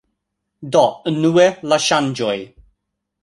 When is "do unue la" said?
0.75-1.79